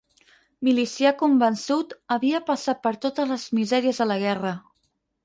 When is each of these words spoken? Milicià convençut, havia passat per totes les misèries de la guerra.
Milicià 0.67 1.11
convençut, 1.19 1.93
havia 2.15 2.41
passat 2.47 2.81
per 2.87 2.95
totes 3.05 3.29
les 3.33 3.45
misèries 3.59 4.01
de 4.03 4.09
la 4.15 4.19
guerra. 4.25 4.55